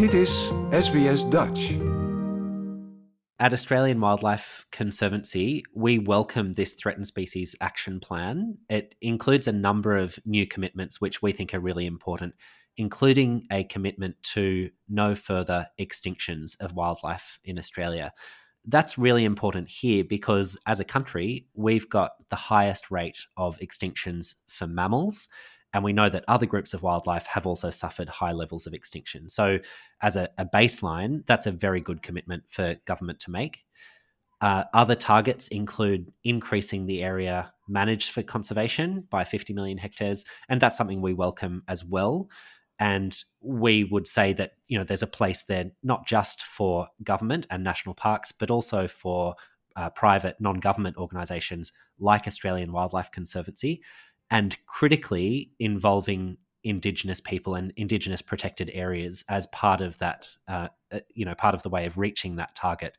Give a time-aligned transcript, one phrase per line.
[0.00, 1.72] Dit is SBS Dutch.
[3.38, 8.56] At Australian Wildlife Conservancy, we welcome this threatened species action plan.
[8.70, 12.34] It includes a number of new commitments which we think are really important,
[12.78, 18.10] including a commitment to no further extinctions of wildlife in Australia.
[18.64, 24.36] That's really important here because as a country, we've got the highest rate of extinctions
[24.48, 25.28] for mammals
[25.72, 29.28] and we know that other groups of wildlife have also suffered high levels of extinction.
[29.28, 29.60] So,
[30.02, 33.64] as a, a baseline, that's a very good commitment for government to make.
[34.40, 40.60] Uh, other targets include increasing the area managed for conservation by 50 million hectares, and
[40.60, 42.28] that's something we welcome as well.
[42.78, 47.46] And we would say that you know there's a place there not just for government
[47.50, 49.36] and national parks, but also for
[49.76, 53.82] uh, private non-government organisations like Australian Wildlife Conservancy
[54.30, 61.00] and critically involving indigenous people and indigenous protected areas as part of that uh, uh,
[61.14, 62.96] you know part of the way of reaching that target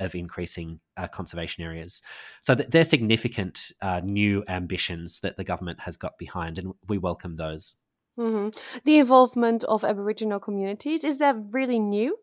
[0.00, 2.02] of increasing uh, conservation areas.
[2.40, 6.98] So th- they're significant uh, new ambitions that the government has got behind and we
[6.98, 7.76] welcome those.
[8.16, 8.50] Mm-hmm.
[8.84, 12.16] the involvement of aboriginal communities is that really new?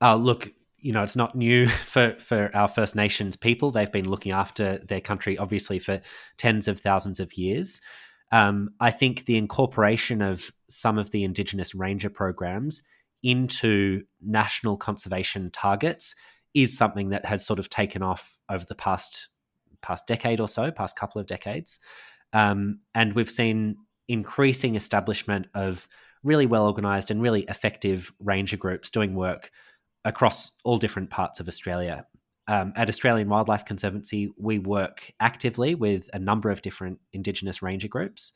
[0.00, 0.52] Uh, look
[0.84, 3.70] you know, it's not new for, for our First Nations people.
[3.70, 6.00] They've been looking after their country, obviously, for
[6.36, 7.80] tens of thousands of years.
[8.30, 12.82] Um, I think the incorporation of some of the Indigenous ranger programs
[13.22, 16.14] into national conservation targets
[16.52, 19.28] is something that has sort of taken off over the past
[19.80, 21.78] past decade or so, past couple of decades,
[22.32, 23.76] um, and we've seen
[24.08, 25.86] increasing establishment of
[26.22, 29.50] really well organized and really effective ranger groups doing work
[30.04, 32.06] across all different parts of Australia.
[32.46, 37.88] Um, at Australian Wildlife Conservancy, we work actively with a number of different Indigenous ranger
[37.88, 38.32] groups.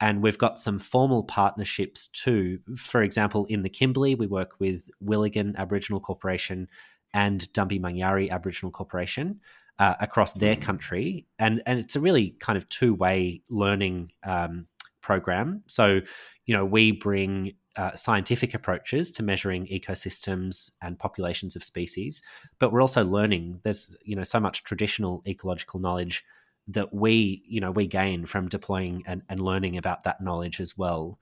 [0.00, 2.58] And we've got some formal partnerships too.
[2.76, 6.68] For example, in the Kimberley, we work with Wilinggin Aboriginal Corporation
[7.12, 9.40] and Dambimangari Aboriginal Corporation
[9.78, 11.26] uh, across their country.
[11.38, 14.66] And, and it's a really kind of two way learning um,
[15.00, 15.62] program.
[15.68, 16.00] So,
[16.44, 22.22] you know, we bring uh, scientific approaches to measuring ecosystems and populations of species,
[22.58, 23.60] but we're also learning.
[23.64, 26.24] There's you know so much traditional ecological knowledge
[26.68, 30.78] that we you know we gain from deploying and, and learning about that knowledge as
[30.78, 31.18] well.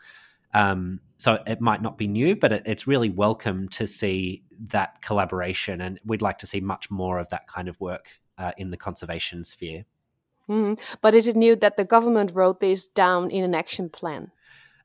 [0.55, 5.01] Um, so it might not be new, but it, it's really welcome to see that
[5.01, 8.71] collaboration, and we'd like to see much more of that kind of work uh, in
[8.71, 9.87] the conservation sphere.
[10.49, 10.79] Mm.
[11.01, 14.33] But is it new that the government wrote this down in an action plan?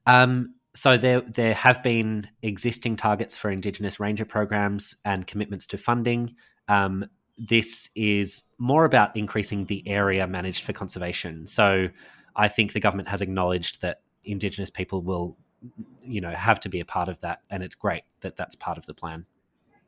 [0.06, 5.78] Um, so there there have been existing targets for Indigenous ranger programs and commitments to
[5.78, 6.36] funding.
[6.68, 7.06] Um,
[7.38, 11.48] this is more about increasing the area managed for conservation.
[11.48, 11.90] So
[12.36, 15.38] I think the government has acknowledged that Indigenous people will,
[16.04, 18.78] you know, have to be a part of that, and it's great that that's part
[18.78, 19.26] of the plan.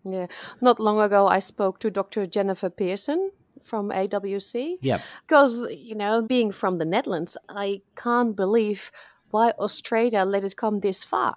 [0.03, 0.27] Yeah,
[0.59, 2.25] not long ago I spoke to Dr.
[2.25, 3.31] Jennifer Pierson
[3.63, 4.77] from AWC.
[4.81, 8.91] Yeah, because you know, being from the Netherlands, I can't believe
[9.31, 11.35] why Australia let it come this far.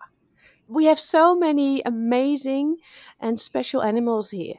[0.68, 2.76] We have so many amazing
[3.20, 4.54] and special animals here.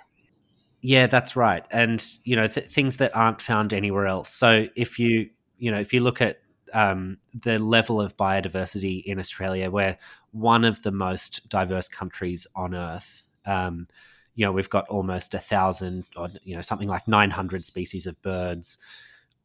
[0.81, 1.65] Yeah, that's right.
[1.71, 4.29] And, you know, th- things that aren't found anywhere else.
[4.29, 6.41] So if you, you know, if you look at
[6.73, 9.97] um, the level of biodiversity in Australia, we're
[10.31, 13.29] one of the most diverse countries on earth.
[13.45, 13.87] Um,
[14.35, 18.21] you know, we've got almost a thousand or, you know, something like 900 species of
[18.21, 18.77] birds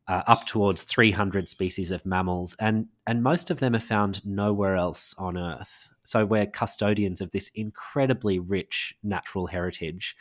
[0.09, 4.75] uh, up towards 300 species of mammals, and, and most of them are found nowhere
[4.75, 5.91] else on Earth.
[6.03, 10.17] So we're custodians of this incredibly rich natural heritage.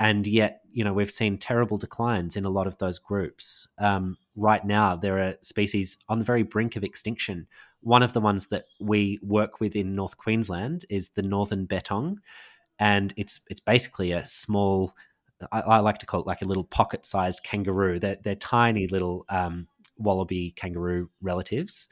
[0.00, 3.68] And yet, you know, we've seen terrible declines in a lot of those groups.
[3.78, 7.46] Um, right now, there are species on the very brink of extinction.
[7.82, 12.16] One of the ones that we work with in North Queensland is the northern bettong,
[12.78, 14.94] and it's it's basically a small
[15.52, 17.98] I, I, like to call it like a little pocket-sized kangaroo.
[17.98, 21.88] They're, they're tiny little um, wallaby kangaroo relatives,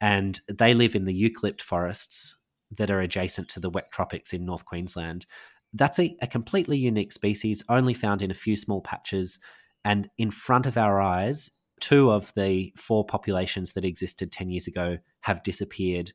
[0.00, 2.36] and they live in the eucalypt forests
[2.76, 5.26] that are adjacent to the wet tropics in North Queensland.
[5.74, 9.40] That's a, a completely unique species, only found in a few small patches,
[9.84, 11.50] and in front of our eyes,
[11.80, 16.12] two of the four populations that existed 10 years ago have disappeared.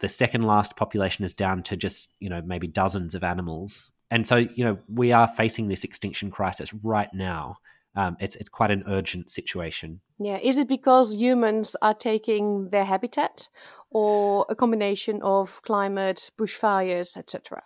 [0.00, 4.26] The second last population is down to just, you know, maybe dozens of animals and
[4.26, 7.56] so you know we are facing this extinction crisis right now.
[7.94, 10.00] Um, it's it's quite an urgent situation.
[10.18, 13.48] Yeah, is it because humans are taking their habitat,
[13.90, 17.62] or a combination of climate, bushfires, etc.?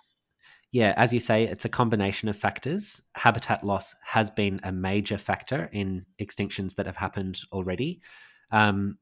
[0.73, 3.09] Yeah, as you say, it's a combination of factors.
[3.15, 8.01] Habitat loss has been a major factor in extinctions that have happened already.
[8.51, 8.97] Um,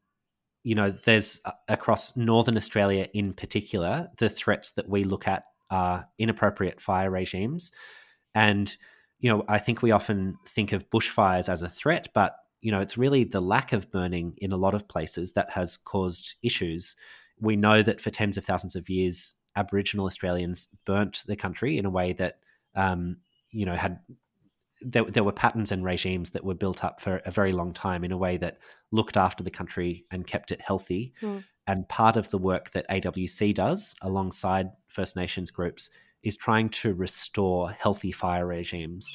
[0.64, 5.44] you know, there's uh, across northern Australia in particular, the threats that we look at
[5.70, 7.72] are inappropriate fire regimes.
[8.34, 8.75] And,
[9.19, 12.81] you know, I think we often think of bushfires as a threat, but, you know,
[12.81, 16.96] it's really the lack of burning in a lot of places that has caused issues.
[17.40, 21.84] We know that for tens of thousands of years, Aboriginal Australians burnt the country in
[21.84, 22.38] a way that,
[22.75, 23.16] um,
[23.50, 24.00] you know, had
[24.82, 28.05] there, there were patterns and regimes that were built up for a very long time
[28.05, 28.58] in a way that
[28.90, 31.12] looked after the country and kept it healthy.
[31.20, 31.44] Mm.
[31.67, 35.91] And part of the work that AWC does alongside First Nations groups
[36.23, 39.11] is trying to restore healthy fire regimes.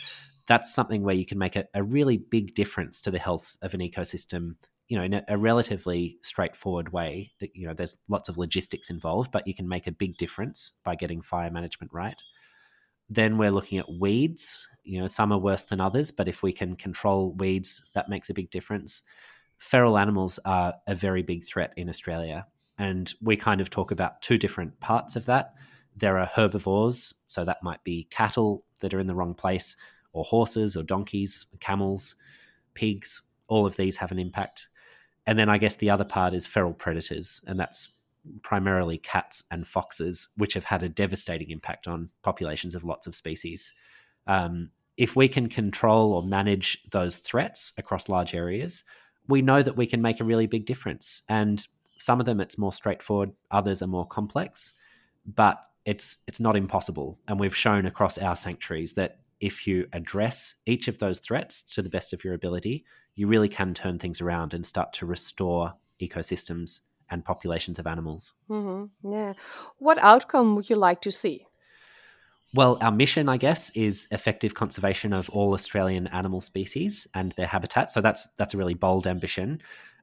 [0.47, 3.73] That's something where you can make a, a really big difference to the health of
[3.73, 4.55] an ecosystem
[4.87, 9.31] you know in a, a, relatively straightforward way you know there's lots of logistics involved
[9.31, 12.13] but you can make a big difference by getting fire management right
[13.09, 14.67] then we're looking at weeds.
[14.83, 18.29] You know, some are worse than others, but if we can control weeds, that makes
[18.29, 19.03] a big difference.
[19.57, 22.47] Feral animals are a very big threat in Australia.
[22.77, 25.53] And we kind of talk about two different parts of that.
[25.95, 29.75] There are herbivores, so that might be cattle that are in the wrong place,
[30.11, 32.15] or horses, or donkeys, camels,
[32.73, 33.21] pigs.
[33.47, 34.67] All of these have an impact.
[35.25, 37.97] And then I guess the other part is feral predators, and that's
[38.41, 43.15] primarily cats and foxes, which have had a devastating impact on populations of lots of
[43.15, 43.73] species.
[44.27, 48.83] Um, if we can control or manage those threats across large areas,
[49.27, 51.21] we know that we can make a really big difference.
[51.29, 51.65] And
[51.97, 54.73] some of them it's more straightforward, others are more complex,
[55.25, 57.19] but it's it's not impossible.
[57.27, 61.81] And we've shown across our sanctuaries that if you address each of those threats to
[61.81, 62.85] the best of your ability,
[63.15, 68.33] you really can turn things around and start to restore ecosystems and populations of animals.
[68.49, 69.11] Mm-hmm.
[69.11, 69.33] Yeah.
[69.77, 71.47] What outcome would you like to see?
[72.53, 77.47] Well, our mission, I guess, is effective conservation of all Australian animal species and their
[77.47, 77.89] habitat.
[77.89, 79.61] So that's that's a really bold ambition.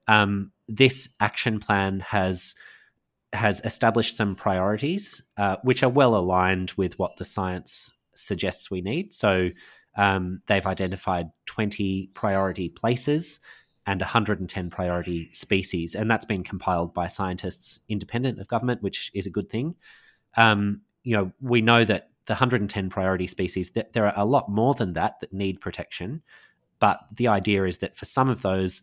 [0.09, 2.55] Um, this action plan has
[3.33, 8.83] has established some priorities, uh, which are well aligned with what the science suggests we
[8.83, 9.15] need.
[9.15, 9.51] So
[9.97, 13.41] um, they've identified twenty priority places
[13.87, 15.95] and 110 priority species.
[15.95, 19.75] And that's been compiled by scientists independent of government, which is a good thing.
[20.37, 24.51] Um, you know, we know that the 110 priority species, that there are a lot
[24.51, 26.23] more than that that need protection.
[26.79, 28.83] But the idea is that for some of those,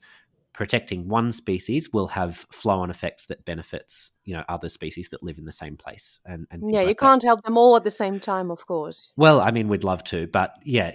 [0.54, 5.38] protecting one species will have flow-on effects that benefits you know other species that live
[5.38, 7.92] in the same place and, and yeah like you can't help them all at the
[7.92, 10.92] same time of course well i mean we'd love to but yeah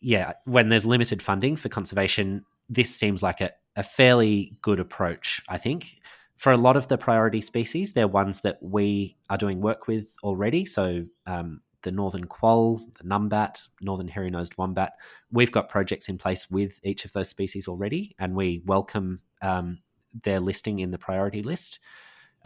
[0.00, 5.42] yeah when there's limited funding for conservation this seems like a, a fairly good approach,
[5.48, 5.96] I think.
[6.36, 10.14] For a lot of the priority species, they're ones that we are doing work with
[10.22, 10.64] already.
[10.64, 14.94] So, um, the northern quoll, the numbat, northern hairy nosed wombat,
[15.30, 19.78] we've got projects in place with each of those species already, and we welcome um,
[20.24, 21.78] their listing in the priority list.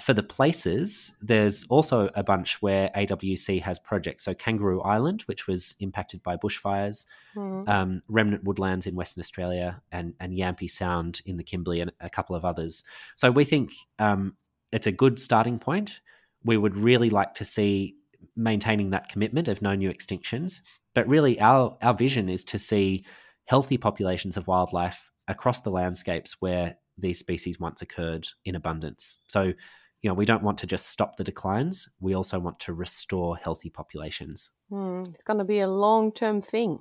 [0.01, 4.25] For the places, there's also a bunch where AWC has projects.
[4.25, 7.07] So Kangaroo Island, which was impacted by bushfires,
[7.37, 7.69] mm.
[7.69, 12.09] um, remnant woodlands in Western Australia, and, and Yampi Sound in the Kimberley, and a
[12.09, 12.85] couple of others.
[13.17, 14.37] So we think um,
[14.73, 16.01] it's a good starting point.
[16.43, 17.97] We would really like to see
[18.37, 20.61] maintaining that commitment of no new extinctions.
[20.95, 23.05] But really, our, our vision is to see
[23.47, 29.25] healthy populations of wildlife across the landscapes where these species once occurred in abundance.
[29.29, 29.55] So
[30.03, 31.89] you know, we don't want to just stop the declines.
[32.01, 34.51] We also want to restore healthy populations.
[34.71, 36.81] Mm, it's going to be a long term thing.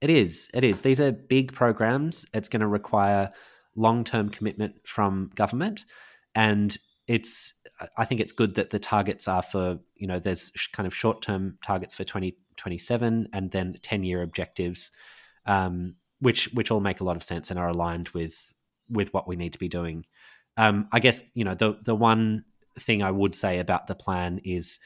[0.00, 0.50] It is.
[0.52, 0.80] It is.
[0.80, 2.26] These are big programs.
[2.34, 3.32] It's going to require
[3.74, 5.84] long term commitment from government.
[6.34, 7.60] And it's,
[7.96, 11.22] I think it's good that the targets are for, you know, there's kind of short
[11.22, 14.90] term targets for 2027 and then 10 year objectives,
[15.46, 18.52] um, which, which all make a lot of sense and are aligned with,
[18.88, 20.04] with what we need to be doing.
[20.56, 22.44] Um, I guess you know the the one
[22.78, 24.78] thing I would say about the plan is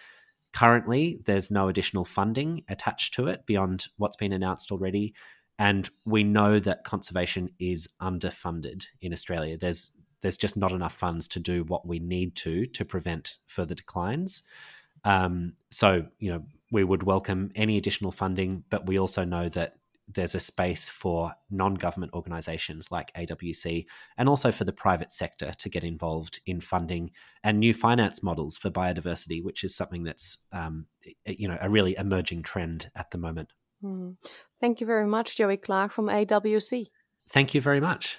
[0.52, 5.14] currently there's no additional funding attached to it beyond what's been announced already,
[5.58, 9.58] and we know that conservation is underfunded in Australia.
[9.58, 13.74] There's there's just not enough funds to do what we need to to prevent further
[13.74, 14.42] declines.
[15.04, 19.74] Um, so you know we would welcome any additional funding, but we also know that
[20.12, 25.52] there's a space for non government organizations like AWC and also for the private sector
[25.58, 27.10] to get involved in funding
[27.44, 30.86] and new finance models for biodiversity, which is something that's um,
[31.26, 33.52] you know a really emerging trend at the moment.
[33.84, 34.16] Mm.
[34.60, 36.86] Thank you very much, Joey Clark from AWC.
[37.30, 38.18] Thank you very much.